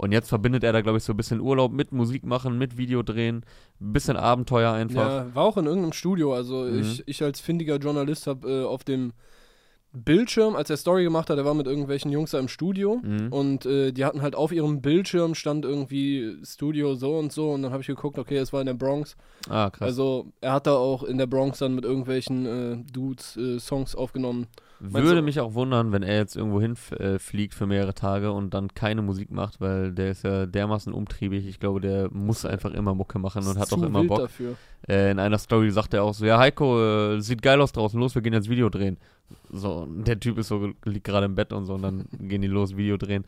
[0.00, 2.76] Und jetzt verbindet er da, glaube ich, so ein bisschen Urlaub mit Musik machen, mit
[2.78, 3.44] Video drehen,
[3.80, 5.08] ein bisschen Abenteuer einfach.
[5.26, 6.32] Ja, war auch in irgendeinem Studio.
[6.34, 6.78] Also Mhm.
[6.80, 9.12] ich, ich als findiger Journalist habe äh, auf dem
[9.92, 13.32] Bildschirm, als er Story gemacht hat, er war mit irgendwelchen Jungs da im Studio Mhm.
[13.32, 17.62] und äh, die hatten halt auf ihrem Bildschirm stand irgendwie Studio so und so und
[17.62, 19.16] dann habe ich geguckt, okay, es war in der Bronx.
[19.48, 19.86] Ah, krass.
[19.88, 23.94] Also er hat da auch in der Bronx dann mit irgendwelchen äh, Dudes äh, Songs
[23.94, 24.46] aufgenommen.
[24.78, 27.94] meinst Würde du- mich auch wundern, wenn er jetzt irgendwo hinfliegt äh, fliegt für mehrere
[27.94, 31.46] Tage und dann keine Musik macht, weil der ist ja dermaßen umtriebig.
[31.48, 34.18] Ich glaube, der muss einfach immer Mucke machen und hat auch immer Bock.
[34.20, 34.54] dafür.
[34.86, 36.78] Äh, in einer Story sagt er auch so, ja Heiko,
[37.16, 38.98] äh, sieht geil aus draußen, los, wir gehen jetzt Video drehen.
[39.50, 42.48] So, der Typ ist so, liegt gerade im Bett und so und dann gehen die
[42.48, 43.24] los, Video drehen.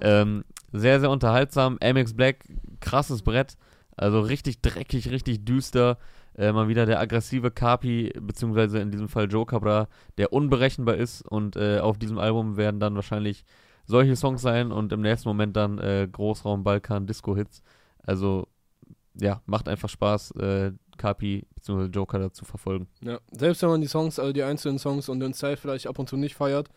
[0.00, 1.78] ähm, sehr, sehr unterhaltsam.
[1.80, 2.44] MX Black,
[2.80, 3.56] krasses Brett.
[3.96, 5.98] Also richtig dreckig, richtig düster.
[6.36, 11.22] Äh, mal wieder der aggressive Kapi, beziehungsweise in diesem Fall Joe Cabra, der unberechenbar ist.
[11.22, 13.44] Und äh, auf diesem Album werden dann wahrscheinlich
[13.84, 17.62] solche Songs sein und im nächsten Moment dann äh, Großraum Balkan Disco-Hits.
[18.02, 18.46] Also,
[19.20, 21.86] ja, macht einfach Spaß, äh, Kapi bzw.
[21.86, 22.86] Joker da zu verfolgen.
[23.02, 25.98] Ja, selbst wenn man die Songs, also die einzelnen Songs und den Style vielleicht ab
[25.98, 26.68] und zu nicht feiert,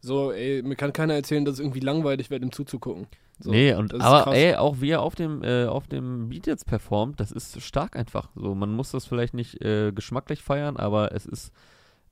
[0.00, 3.06] so, ey, mir kann keiner erzählen, dass es irgendwie langweilig wird, ihm zuzugucken.
[3.40, 4.34] So, nee, und aber krass.
[4.36, 7.96] ey, auch wie er auf dem, äh, auf dem Beat jetzt performt, das ist stark
[7.96, 8.30] einfach.
[8.34, 11.52] So, man muss das vielleicht nicht äh, geschmacklich feiern, aber es ist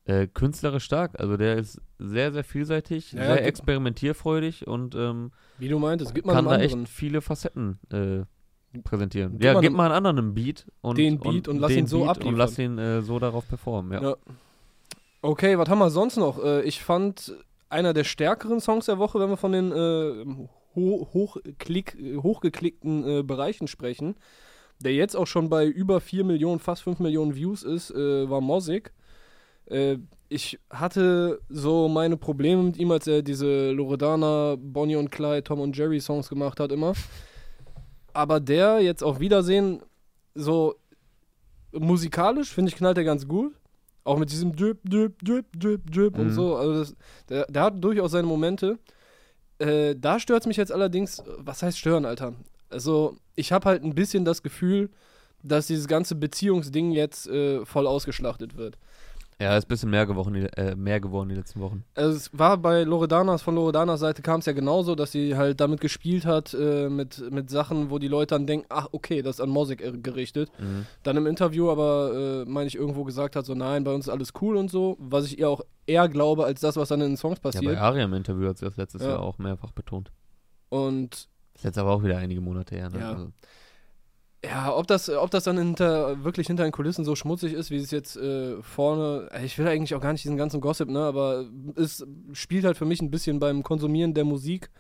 [0.05, 1.19] äh, künstlerisch stark.
[1.19, 6.27] Also der ist sehr, sehr vielseitig, Ja, sehr experimentierfreudig und ähm, Wie du meintest, gibt
[6.27, 6.83] man kann da anderen.
[6.83, 8.25] echt viele Facetten äh,
[8.83, 9.33] präsentieren.
[9.33, 11.81] Gib ja, mal gib mal einen anderen einen Beat und Den Beat und lass den
[11.81, 12.35] ihn so Beat abliefern.
[12.35, 13.93] und lass ihn äh, so darauf performen.
[13.93, 14.11] Ja.
[14.11, 14.17] Ja.
[15.23, 16.43] Okay, was haben wir sonst noch?
[16.43, 17.35] Äh, ich fand
[17.69, 20.25] einer der stärkeren Songs der Woche, wenn wir von den äh,
[20.77, 24.17] ho hochklick, hochgeklickten äh, Bereichen sprechen,
[24.79, 28.41] der jetzt auch schon bei über 4 Millionen, fast 5 Millionen Views ist, äh, war
[28.41, 28.93] Mosik.
[29.67, 35.45] Äh, ich hatte so meine Probleme mit ihm, als er diese Loredana, Bonnie und Clyde,
[35.45, 36.95] Tom und Jerry Songs gemacht hat immer.
[38.17, 39.83] Aber der jetzt auf Wiedersehen,
[40.35, 40.75] so
[41.73, 43.55] musikalisch, finde ich, knallt er ganz gut.
[44.05, 46.33] Auch mit diesem Drip, Drip, Drip, Drip, Drip und Mhm.
[46.33, 46.57] so.
[46.57, 46.97] Also das,
[47.29, 48.79] der, der hat durchaus seine Momente.
[49.59, 52.35] Äh, da stört es mich jetzt allerdings, was heißt stören, Alter?
[52.71, 54.91] Also, ich habe halt ein bisschen das Gefühl,
[55.43, 58.79] dass dieses ganze Beziehungsding jetzt äh, voll ausgeschlachtet wird.
[59.39, 61.85] Ja, ist ein bisschen mehr geworden, die, äh, mehr geworden die letzten Wochen.
[61.95, 65.61] Also es war bei Loredanas, von Loredanas Seite kam es ja genauso, dass sie halt
[65.61, 69.37] damit gespielt hat, äh, mit, mit Sachen, wo die Leute dann denken, ach okay, das
[69.37, 70.51] ist an Mosik gerichtet.
[70.59, 70.87] Mhm.
[71.03, 74.13] Dann im Interview aber, äh, meine ich, irgendwo gesagt hat, so nein, bei uns ist
[74.13, 77.11] alles cool und so, was ich ihr auch eher glaube, als das, was dann in
[77.11, 77.65] den Songs Ja, passiert.
[77.67, 79.11] bei Aria im Interview hat sie das letztes Ja.
[79.11, 80.13] Jahr auch mehrfach betont.
[80.71, 82.89] und Ist jetzt aber auch wieder einige Monate her.
[82.89, 83.01] Ne?
[83.01, 83.13] Ja.
[83.13, 83.33] Also,
[84.49, 87.77] ja, ob das, ob das dann hinter, wirklich hinter den Kulissen so schmutzig ist, wie
[87.77, 91.47] es jetzt äh, vorne, ich will eigentlich auch gar nicht diesen ganzen Gossip, ne, aber
[91.75, 94.71] es spielt halt für mich ein bisschen beim Konsumieren der Musik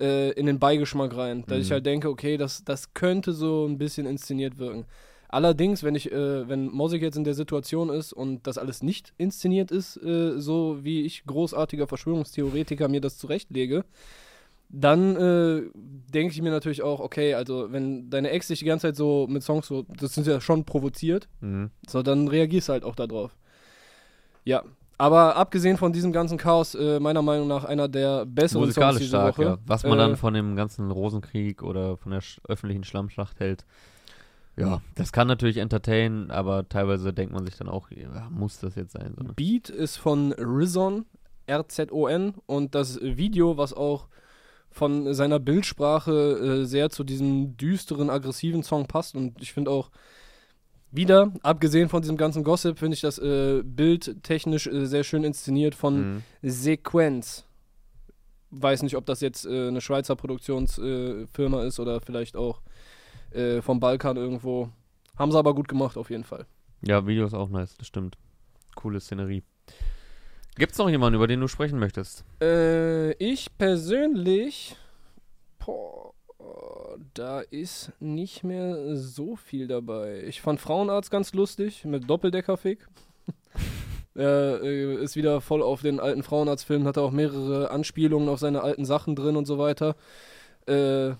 [0.00, 1.44] äh, in den Beigeschmack rein.
[1.46, 1.62] Dass Mhm.
[1.62, 4.86] ich halt denke, okay, das, das könnte so ein bisschen inszeniert wirken.
[5.28, 9.12] Allerdings, wenn ich, äh, wenn Mosik jetzt in der Situation ist und das alles nicht
[9.16, 13.84] inszeniert ist, äh, so wie ich großartiger Verschwörungstheoretiker mir das zurechtlege,
[14.72, 15.62] dann äh,
[16.12, 19.26] denke ich mir natürlich auch, okay, also wenn deine Ex dich die ganze Zeit so
[19.28, 21.70] mit Songs so, das sind ja schon provoziert, mhm.
[21.88, 23.36] so dann reagierst du halt auch darauf.
[24.44, 24.62] Ja,
[24.96, 28.98] aber abgesehen von diesem ganzen Chaos, äh, meiner Meinung nach einer der besseren Songs Musikalisch
[28.98, 29.44] diese stark, Woche.
[29.48, 29.58] ja.
[29.66, 33.64] Was man Äh, dann von dem ganzen Rosenkrieg oder von der sch öffentlichen Schlammschlacht hält.
[34.56, 38.74] Ja, das kann natürlich entertainen, aber teilweise denkt man sich dann auch, ja, muss das
[38.74, 39.14] jetzt sein?
[39.16, 39.32] So, ne?
[39.34, 41.06] Beat ist von Rizon,
[41.46, 44.08] R-Z-O-N, und das Video, was auch
[44.70, 46.12] von seiner Bildsprache
[46.62, 49.14] äh, sehr zu diesem düsteren, aggressiven Song passt.
[49.16, 49.90] Und ich finde auch,
[50.92, 55.24] wieder, abgesehen von diesem ganzen Gossip, finde ich das äh, Bild technisch äh, sehr schön
[55.24, 56.22] inszeniert von Mhm.
[56.42, 57.44] Sequenz.
[58.50, 62.60] Weiß nicht, ob das jetzt äh, eine Schweizer Produktionsfirma äh, ist oder vielleicht auch
[63.30, 64.68] äh, vom Balkan irgendwo.
[65.16, 66.46] Haben sie aber gut gemacht, auf jeden Fall.
[66.84, 68.16] Ja, Video ist auch nice, das stimmt.
[68.74, 69.44] Coole Szenerie.
[70.56, 72.24] Gibt's noch jemanden, über den du sprechen möchtest?
[72.42, 74.76] Äh, ich persönlich.
[75.58, 76.12] Boah,
[77.14, 80.22] da ist nicht mehr so viel dabei.
[80.26, 82.86] Ich fand Frauenarzt ganz lustig mit Doppeldeckerfick.
[84.16, 88.60] Er äh, ist wieder voll auf den alten Frauenarzt-Film, hat auch mehrere Anspielungen auf seine
[88.60, 89.94] alten Sachen drin und so weiter.
[90.66, 91.12] Äh,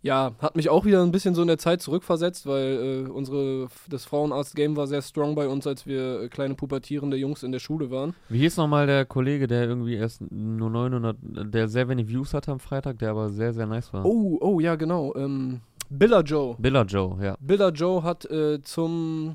[0.00, 3.68] ja, hat mich auch wieder ein bisschen so in der Zeit zurückversetzt, weil äh, unsere,
[3.88, 7.58] das Frauenarzt-Game war sehr strong bei uns, als wir äh, kleine pubertierende Jungs in der
[7.58, 8.14] Schule waren.
[8.28, 12.52] Wie hieß nochmal der Kollege, der irgendwie erst nur 900, der sehr wenig Views hatte
[12.52, 14.04] am Freitag, der aber sehr, sehr nice war?
[14.04, 15.14] Oh, oh, ja, genau.
[15.16, 16.54] Ähm, Billa Joe.
[16.58, 17.36] Billa Joe, ja.
[17.40, 19.34] Billa Joe hat äh, zum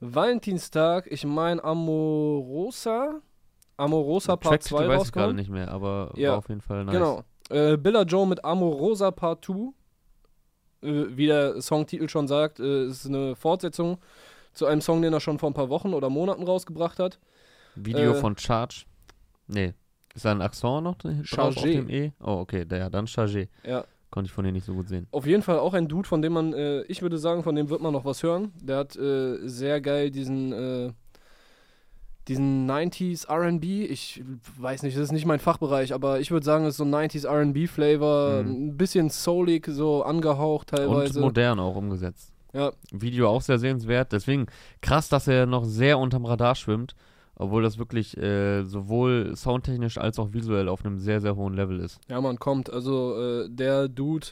[0.00, 3.20] Valentinstag, ich meine Amorosa,
[3.76, 5.36] Amorosa Part Tracktitel 2 weiß ich gerade rausgekommen.
[5.36, 6.94] nicht mehr, aber Ja, war auf jeden Fall nice.
[6.94, 7.24] Genau.
[7.50, 9.72] Äh, Billa Joe mit Amorosa Part 2.
[10.82, 13.98] Äh, wie der Songtitel schon sagt, äh, ist eine Fortsetzung
[14.52, 17.18] zu einem Song, den er schon vor ein paar Wochen oder Monaten rausgebracht hat.
[17.74, 18.84] Video Äh, von Charge.
[19.48, 19.74] Nee.
[20.14, 22.12] Ist da ein Accent noch drauf auf dem E?
[22.20, 23.48] Oh, okay, der, ja, dann Chargé.
[23.64, 23.84] Ja.
[24.10, 25.08] Konnte ich von dir nicht so gut sehen.
[25.10, 27.68] Auf jeden Fall auch ein Dude, von dem man, äh, ich würde sagen, von dem
[27.68, 28.52] wird man noch was hören.
[28.62, 30.92] Der hat äh, sehr geil diesen, äh,
[32.28, 33.64] diesen 90s RB.
[33.90, 34.22] Ich
[34.58, 36.94] weiß nicht, das ist nicht mein Fachbereich, aber ich würde sagen, das ist so ein
[36.94, 38.42] 90s RB-Flavor.
[38.42, 38.50] Mhm.
[38.68, 41.20] Ein bisschen soulig, so angehaucht Und teilweise.
[41.20, 42.32] modern auch umgesetzt.
[42.52, 44.12] Ja, Video auch sehr sehenswert.
[44.12, 44.46] Deswegen
[44.80, 46.94] krass, dass er noch sehr unterm Radar schwimmt.
[47.36, 51.80] obwohl das wirklich äh, sowohl soundtechnisch als auch visuell auf einem sehr, sehr hohen Level
[51.80, 51.98] ist.
[52.08, 52.72] Ja, man kommt.
[52.72, 54.28] Also äh, der Dude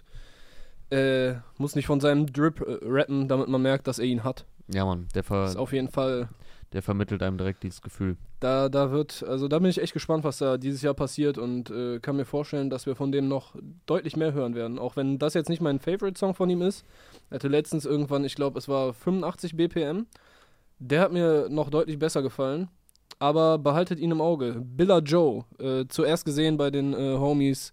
[0.91, 4.45] äh, muss nicht von seinem Drip äh, rappen, damit man merkt, dass er ihn hat.
[4.69, 6.29] Ja, Mann, der, ver ist auf jeden Fall.
[6.73, 8.17] Der vermittelt einem direkt dieses Gefühl.
[8.41, 11.71] Da, da wird, also da bin ich echt gespannt, was da dieses Jahr passiert und
[11.71, 13.55] äh, kann mir vorstellen, dass wir von dem noch
[13.87, 14.79] deutlich mehr hören werden.
[14.79, 16.85] Auch wenn das jetzt nicht mein Favorite-Song von ihm ist.
[17.31, 20.07] Er hatte letztens irgendwann, ich glaube, es war 85 BPM.
[20.79, 22.69] Der hat mir noch deutlich besser gefallen.
[23.19, 24.57] Aber behaltet ihn im Auge.
[24.65, 27.73] Billa Joe, äh, zuerst gesehen bei den äh, Homies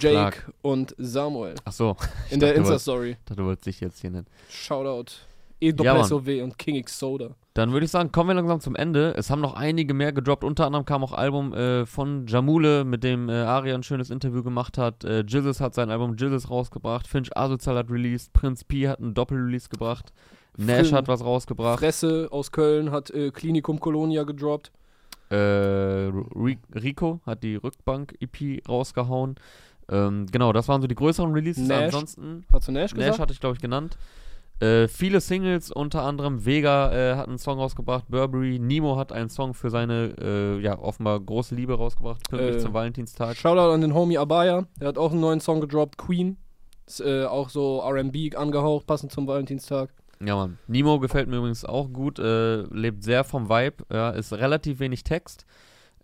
[0.00, 0.52] Jake Clark.
[0.62, 3.16] und Samuel Ach so, ich in der dachte, wolltest- Insta-Story.
[3.36, 4.26] du wolltest dich jetzt hier nennen.
[4.50, 5.12] Shoutout.
[5.60, 7.30] Ja, E-Doppel-SOW und King X Soda.
[7.58, 9.14] Dann würde ich sagen, kommen wir langsam zum Ende.
[9.16, 10.44] Es haben noch einige mehr gedroppt.
[10.44, 14.44] Unter anderem kam auch Album äh, von Jamule, mit dem äh, Aria ein schönes Interview
[14.44, 15.02] gemacht hat.
[15.02, 17.08] Äh, Jizzes hat sein Album Jizzes rausgebracht.
[17.08, 18.32] Finch Asozial hat released.
[18.32, 20.12] Prinz P hat einen Doppel-Release gebracht.
[20.56, 21.80] Nash Frin- hat was rausgebracht.
[21.80, 24.70] Fresse aus Köln hat äh, Klinikum Colonia gedroppt.
[25.28, 29.34] Äh, Ri- Rico hat die Rückbank-EP rausgehauen.
[29.88, 31.66] Ähm, genau, das waren so die größeren Releases.
[31.66, 33.10] Nash Ansonsten, Hast du Nash gesagt?
[33.10, 33.98] Nash hatte ich, glaube ich, genannt.
[34.60, 39.30] Äh, viele Singles, unter anderem Vega äh, hat einen Song rausgebracht, Burberry, Nemo hat einen
[39.30, 43.36] Song für seine, äh, ja, offenbar große Liebe rausgebracht, pünktlich Äh, zum Valentinstag.
[43.36, 44.66] Shoutout an den Homie Abaya.
[44.80, 46.36] Der hat auch einen neuen Song gedroppt, Queen.
[46.86, 49.90] Ist äh, auch so RB angehaucht, passend zum Valentinstag.
[50.20, 50.58] Ja, Mann.
[50.66, 55.04] Nemo gefällt mir übrigens auch gut, äh, lebt sehr vom Vibe, ja, ist relativ wenig
[55.04, 55.44] Text,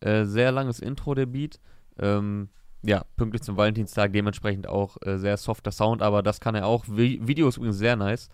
[0.00, 1.58] sehr langes Intro, der Beat.
[1.98, 2.50] Ähm,
[2.86, 6.84] ja, pünktlich zum Valentinstag, dementsprechend auch äh, sehr softer Sound, aber das kann er auch.
[6.88, 8.28] Vi Video ist übrigens sehr nice.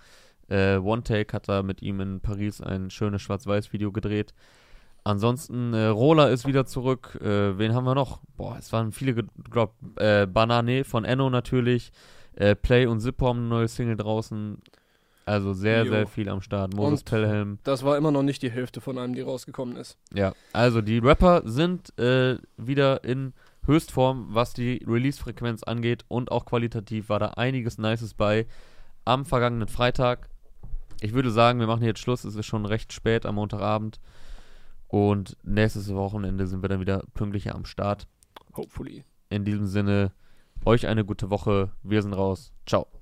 [0.48, 4.34] Äh, One Take hat da mit ihm in Paris ein schönes Schwarz-Weiß-Video gedreht.
[5.02, 7.18] Ansonsten, äh, Roller ist wieder zurück.
[7.22, 8.20] Äh, wen haben wir noch?
[8.36, 9.74] Boah, es waren viele gedroppt.
[9.98, 11.90] Äh, Banane von Enno natürlich.
[12.34, 14.58] Äh, Play und Zippo haben eine neue Single draußen.
[15.26, 15.90] Also sehr, Jo.
[15.92, 16.74] sehr viel am Start.
[16.74, 17.58] Moses Und- Pelham.
[17.64, 19.96] Das war immer noch nicht die Hälfte von einem, die rausgekommen ist.
[20.12, 23.32] Ja, also die Rapper sind äh, wieder in
[23.66, 28.46] Höchstform, was die Release-Frequenz angeht und auch qualitativ war da einiges Nices bei
[29.04, 30.28] am vergangenen Freitag.
[31.00, 34.00] Ich würde sagen, wir machen jetzt Schluss, es ist schon recht spät am Montagabend
[34.88, 38.06] und nächstes Wochenende sind wir dann wieder pünktlicher am Start.
[38.56, 39.04] Hopefully.
[39.28, 40.12] In diesem Sinne,
[40.64, 42.52] euch eine gute Woche, wir sind raus.
[42.66, 42.99] Ciao.